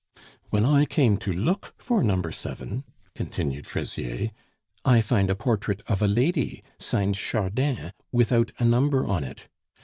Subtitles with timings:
[0.49, 2.23] _""When I come to look for No.
[2.31, 4.31] 7," continued Fraisier,
[4.83, 9.47] "I find a portrait of a lady, signed 'Chardin,' without a number on it!